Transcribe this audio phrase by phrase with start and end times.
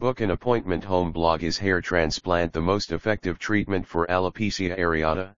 [0.00, 5.34] Book an appointment home blog Is hair transplant the most effective treatment for alopecia areata?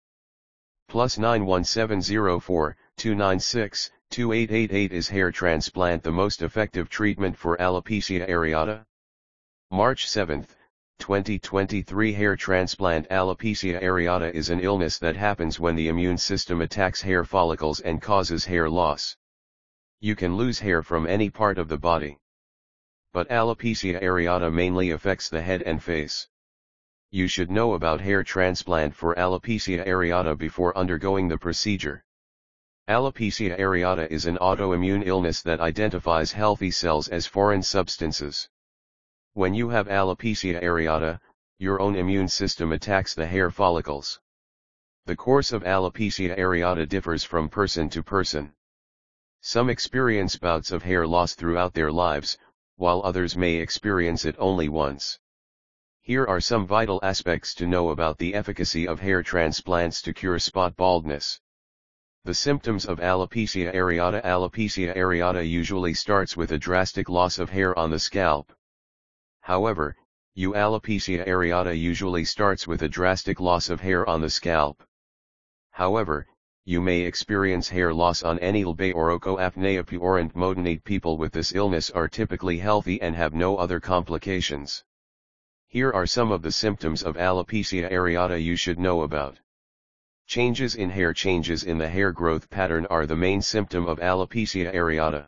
[0.89, 8.85] Plus 91704 296 2888 Is hair transplant the most effective treatment for alopecia areata?
[9.71, 10.45] March 7,
[10.99, 17.01] 2023 Hair transplant Alopecia areata is an illness that happens when the immune system attacks
[17.01, 19.17] hair follicles and causes hair loss.
[20.01, 22.19] You can lose hair from any part of the body
[23.13, 26.29] but alopecia areata mainly affects the head and face.
[27.11, 32.05] You should know about hair transplant for alopecia areata before undergoing the procedure.
[32.89, 38.49] Alopecia areata is an autoimmune illness that identifies healthy cells as foreign substances.
[39.35, 41.21] When you have alopecia areata,
[41.59, 44.21] your own immune system attacks the hair follicles.
[45.07, 48.53] The course of alopecia areata differs from person to person.
[49.41, 52.37] Some experience bouts of hair loss throughout their lives,
[52.79, 55.19] while others may experience it only once.
[56.01, 60.39] Here are some vital aspects to know about the efficacy of hair transplants to cure
[60.39, 61.41] spot baldness.
[62.25, 67.79] The symptoms of alopecia areata Alopecia areata usually starts with a drastic loss of hair
[67.79, 68.53] on the scalp.
[69.41, 69.97] However,
[70.35, 74.83] you alopecia areata usually starts with a drastic loss of hair on the scalp.
[75.73, 76.29] However,
[76.69, 81.89] you may experience hair loss on Anilbe oroco apnea puerent modenate people with this illness
[81.89, 84.85] are typically healthy and have no other complications.
[85.69, 89.41] Here are some of the symptoms of alopecia areata you should know about.
[90.27, 94.71] Changes in hair Changes in the hair growth pattern are the main symptom of alopecia
[94.75, 95.27] areata.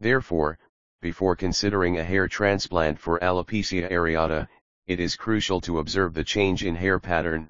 [0.00, 0.58] Therefore,
[1.00, 4.46] before considering a hair transplant for alopecia areata,
[4.86, 7.48] it is crucial to observe the change in hair pattern.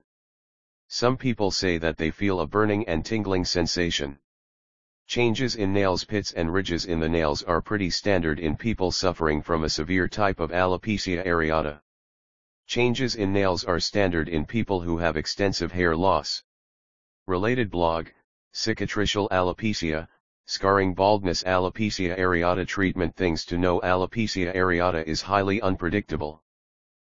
[0.95, 4.19] Some people say that they feel a burning and tingling sensation.
[5.07, 9.41] Changes in nails pits and ridges in the nails are pretty standard in people suffering
[9.41, 11.81] from a severe type of alopecia areata.
[12.67, 16.45] Changes in nails are standard in people who have extensive hair loss.
[17.27, 18.09] Related blog,
[18.53, 20.09] Cicatricial alopecia,
[20.45, 26.43] Scarring baldness Alopecia areata treatment Things to know Alopecia areata is highly unpredictable.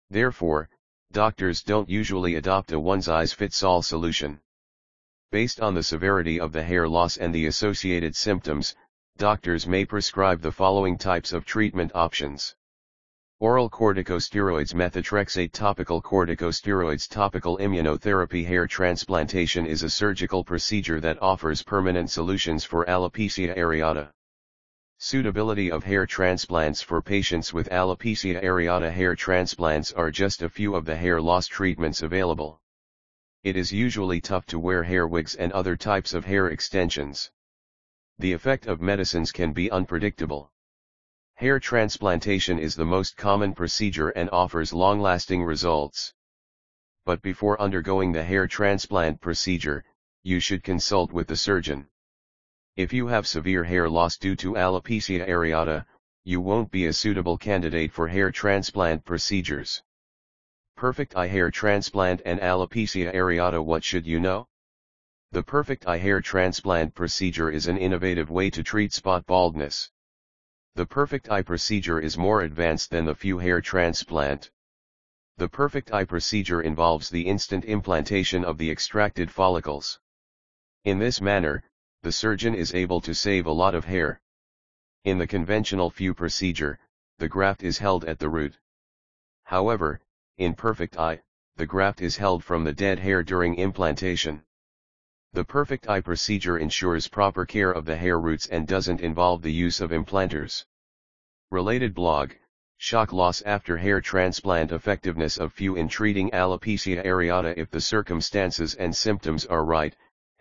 [0.09, 0.69] Therefore,
[1.11, 4.39] doctors don't usually adopt a one-size-fits-all solution.
[5.31, 8.75] Based on the severity of the hair loss and the associated symptoms,
[9.17, 12.55] doctors may prescribe the following types of treatment options.
[13.41, 21.61] Oral corticosteroids methotrexate topical corticosteroids topical immunotherapy hair transplantation is a surgical procedure that offers
[21.61, 24.09] permanent solutions for alopecia areata.
[24.97, 30.73] Suitability of hair transplants for patients with alopecia areata hair transplants are just a few
[30.73, 32.61] of the hair loss treatments available.
[33.43, 37.29] It is usually tough to wear hair wigs and other types of hair extensions.
[38.17, 40.51] The effect of medicines can be unpredictable.
[41.35, 46.13] Hair transplantation is the most common procedure and offers long-lasting results.
[47.05, 49.83] But before undergoing the hair transplant procedure,
[50.23, 51.89] you should consult with the surgeon.
[52.77, 55.85] If you have severe hair loss due to alopecia areata,
[56.25, 59.81] you won't be a suitable candidate for hair transplant procedures.
[60.75, 64.49] Perfect eye hair transplant and alopecia areata What should you know?
[65.31, 69.89] The perfect eye hair transplant procedure is an innovative way to treat spot baldness.
[70.73, 74.51] The perfect eye procedure is more advanced than the FUE hair transplant.
[75.37, 79.97] The perfect eye procedure involves the instant implantation of the extracted follicles.
[80.83, 81.63] In this manner,
[82.05, 84.21] the surgeon is able to save a lot of hair.
[85.05, 86.77] In the conventional FUE procedure,
[87.17, 88.59] the graft is held at the root.
[89.45, 89.99] However,
[90.37, 91.23] in perfect eye,
[91.55, 94.43] the graft is held from the dead hair during implantation.
[95.33, 99.51] The perfect eye procedure ensures proper care of the hair roots and doesn't involve the
[99.51, 100.63] use of implanters.
[101.49, 102.33] Related blog,
[102.77, 108.75] Shock loss after hair transplant effectiveness of FUE in treating alopecia areata if the circumstances
[108.75, 109.95] and symptoms are right,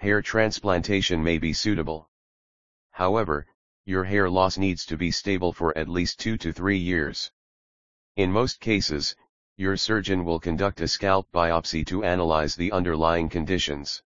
[0.04, 2.10] hair transplantation may be suitable.
[2.90, 3.46] However,
[3.86, 7.32] your hair loss needs to be stable for at least 2 to 3 years.
[8.16, 9.16] In most cases,
[9.56, 14.02] your surgeon will conduct a scalp biopsy to analyze the underlying conditions.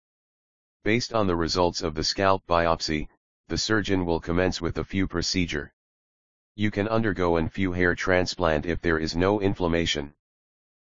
[0.85, 3.09] Based on the results of the scalp biopsy,
[3.49, 5.73] the surgeon will commence with the FUE procedure.
[6.55, 10.15] You can undergo an FUE hair transplant if there is no inflammation.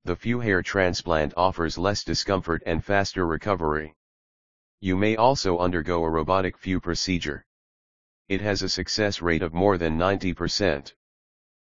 [0.04, 3.96] The FUE hair transplant offers less discomfort and faster recovery.
[4.82, 7.46] You may also undergo a robotic FUE procedure.
[8.30, 10.94] It has a success rate of more than 90%.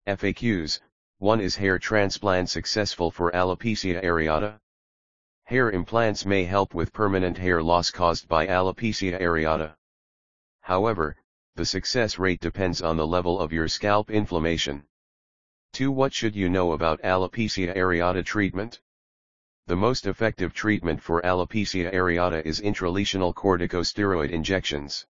[0.07, 0.79] FAQs
[1.19, 4.59] 1 Is hair transplant successful for alopecia areata?
[5.43, 9.75] Hair implants may help with permanent hair loss caused by alopecia areata.
[10.61, 11.15] However,
[11.55, 14.83] the success rate depends on the level of your scalp inflammation.
[15.73, 15.91] 2.
[15.91, 18.81] What should you know about alopecia areata treatment?
[19.67, 25.07] The most effective treatment for alopecia areata is intralesional corticosteroid injections.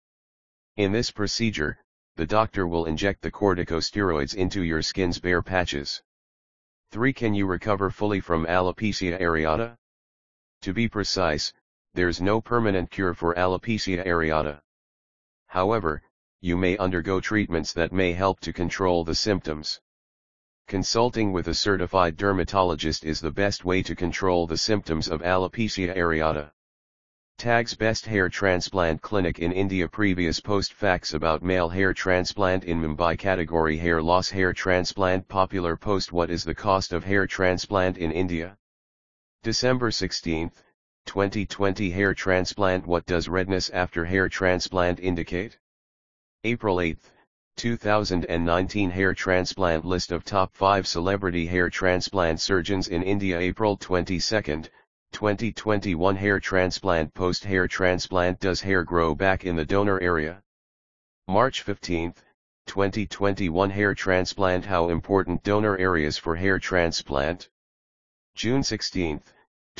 [0.76, 1.79] In this procedure,
[2.17, 6.02] the doctor will inject the corticosteroids into your skin's bare patches.
[6.91, 7.12] 3.
[7.12, 9.79] Can you recover fully from alopecia areata?
[10.62, 11.53] To be precise,
[11.94, 14.61] there's no permanent cure for alopecia areata.
[15.46, 16.03] However,
[16.41, 19.81] you may undergo treatments that may help to control the symptoms.
[20.70, 25.93] Consulting with a certified dermatologist is the best way to control the symptoms of alopecia
[25.96, 26.52] areata.
[27.38, 32.81] Tags Best Hair Transplant Clinic in India Previous post facts about male hair transplant in
[32.81, 37.99] Mumbai Category Hair loss Hair transplant Popular post What is the cost of hair transplant
[37.99, 38.56] in India?
[39.43, 40.52] December 16,
[41.05, 45.58] 2020 Hair transplant What does redness after hair transplant indicate?
[46.44, 46.96] April 8,
[47.61, 54.19] 2019 Hair transplant list of top 5 celebrity hair transplant surgeons in India April 22,
[55.12, 60.43] 2021 Hair transplant Post hair transplant Does hair grow back in the donor area?
[61.29, 62.15] March 15,
[62.65, 67.51] 2021 Hair transplant How important donor areas for hair transplant?
[68.35, 69.21] June 16,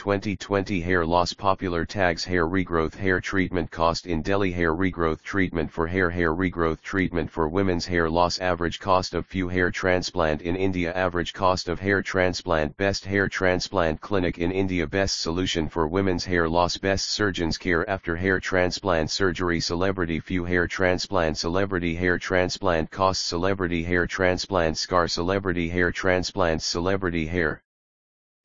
[0.01, 5.71] 2020 Hair loss Popular tags Hair regrowth Hair treatment cost in Delhi Hair regrowth treatment
[5.71, 10.41] for hair Hair regrowth treatment for women's hair loss Average cost of FUE hair transplant
[10.41, 15.69] in India Average cost of hair transplant Best hair transplant clinic in India Best solution
[15.69, 21.37] for women's hair loss Best surgeons care after hair transplant surgery Celebrity FUE hair transplant
[21.37, 27.63] Celebrity hair transplant cost Celebrity hair transplant scar Celebrity hair transplants Celebrity hair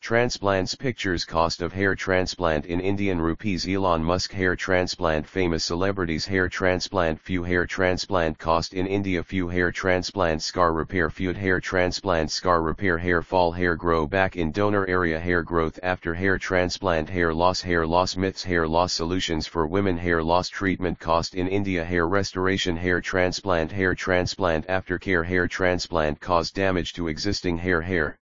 [0.06, 3.68] Transplants Pictures Cost of hair transplant in Indian rupees.
[3.68, 9.24] Elon Musk hair transplant Famous celebrities hair transplant FUE hair transplant Cost in India.
[9.24, 11.10] FUE hair transplant Scar repair.
[11.10, 13.00] Feud hair transplant Scar repair.
[13.00, 15.20] Hair fall Hair grow back in donor area.
[15.20, 17.10] Hair growth after hair transplant.
[17.10, 18.44] Hair loss Hair loss myths.
[18.44, 19.98] Hair loss solutions for women.
[19.98, 21.84] Hair loss treatment cost in India.
[21.84, 22.78] Hair restoration.
[22.78, 23.72] Hair transplant.
[23.72, 25.26] Hair transplant aftercare.
[25.26, 27.82] Hair transplant cause damage to existing hair.
[27.82, 28.20] Hair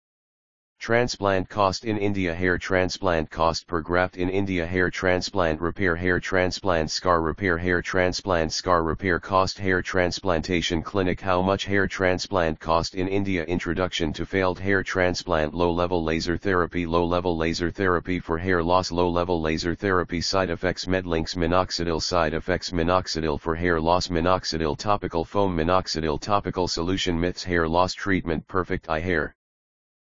[0.83, 6.19] Transplant cost in India Hair transplant cost per graft in India Hair transplant repair Hair
[6.19, 12.59] transplant scar repair Hair transplant scar repair cost Hair transplantation clinic How much hair transplant
[12.59, 18.37] cost in India Introduction to failed hair transplant Low-level laser therapy Low-level laser therapy for
[18.37, 24.09] hair loss Low-level laser therapy Side effects Medlinks Minoxidil Side effects Minoxidil for hair loss
[24.09, 29.37] Minoxidil topical foam Minoxidil topical solution Myths Hair loss treatment Perfect eye hair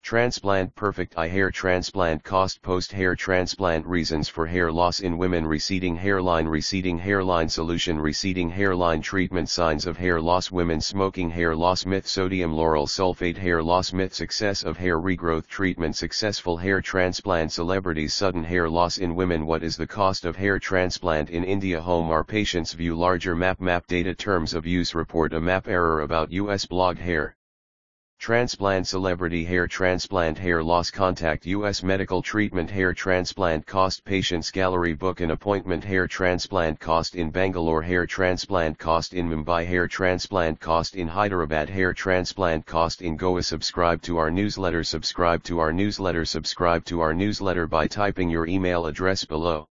[0.06, 5.44] Transplant Perfect eye hair transplant cost Post hair transplant reasons for hair loss in women
[5.44, 11.56] Receding hairline Receding hairline solution Receding hairline treatment Signs of hair loss Women smoking hair
[11.56, 16.80] loss myth Sodium lauryl sulfate hair loss myth Success of hair regrowth treatment Successful hair
[16.80, 21.42] transplant Celebrities Sudden hair loss in women What is the cost of hair transplant in
[21.42, 25.66] India Home our patients view larger map Map data terms of use report a map
[25.66, 27.36] error about US blog hair
[28.26, 31.84] Transplant Celebrity Hair Transplant Hair Loss Contact U.S.
[31.84, 37.82] Medical Treatment Hair Transplant Cost Patients Gallery Book an Appointment Hair Transplant Cost in Bangalore
[37.82, 43.44] Hair Transplant Cost in Mumbai Hair Transplant Cost in Hyderabad Hair Transplant Cost in Goa
[43.44, 48.48] Subscribe to our newsletter Subscribe to our newsletter Subscribe to our newsletter by typing your
[48.48, 49.68] email address below.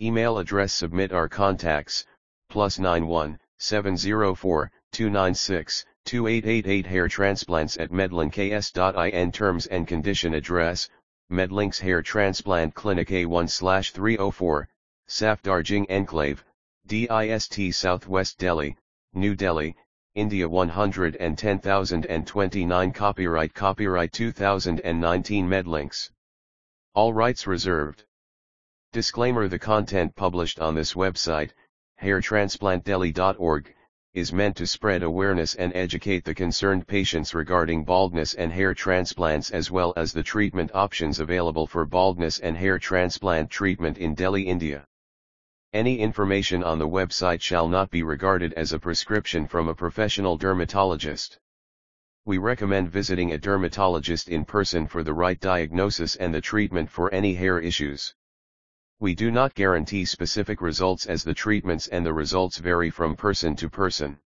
[0.00, 2.06] Email address Submit our contacts,
[2.48, 10.90] plus 91 704 296 2888 Hair Transplants at medlinks.in Terms and Condition Address,
[11.30, 14.68] Medlinks Hair Transplant Clinic A1 304,
[15.08, 16.44] Safdarjung Enclave,
[16.86, 18.76] DIST Southwest Delhi,
[19.14, 19.74] New Delhi,
[20.14, 26.10] India 110029 Copyright Copyright 2019 Medlinks.
[26.94, 28.04] All rights reserved.
[28.92, 31.52] Disclaimer The content published on this website,
[32.02, 33.74] hairtransplantdelhi.org,
[34.14, 39.50] is meant to spread awareness and educate the concerned patients regarding baldness and hair transplants
[39.50, 44.44] as well as the treatment options available for baldness and hair transplant treatment in Delhi,
[44.44, 44.84] India.
[45.72, 50.36] Any information on the website shall not be regarded as a prescription from a professional
[50.36, 51.36] dermatologist.
[52.24, 57.12] We recommend visiting a dermatologist in person for the right diagnosis and the treatment for
[57.12, 58.14] any hair issues.
[59.04, 63.54] We do not guarantee specific results as the treatments and the results vary from person
[63.56, 64.16] to person.